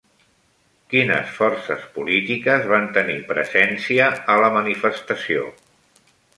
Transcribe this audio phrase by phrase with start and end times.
[0.93, 5.49] Quines forces polítiques van tenir presència a la manifestació?